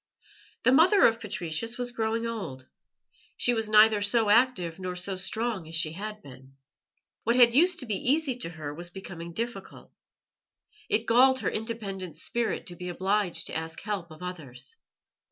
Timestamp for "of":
1.05-1.19, 14.09-14.23